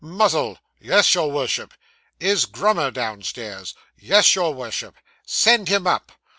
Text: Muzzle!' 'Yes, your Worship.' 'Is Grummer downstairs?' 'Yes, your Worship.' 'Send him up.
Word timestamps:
Muzzle!' 0.03 0.57
'Yes, 0.79 1.13
your 1.13 1.29
Worship.' 1.31 1.75
'Is 2.19 2.45
Grummer 2.47 2.89
downstairs?' 2.89 3.75
'Yes, 3.99 4.33
your 4.33 4.51
Worship.' 4.51 4.95
'Send 5.27 5.67
him 5.67 5.85
up. 5.85 6.11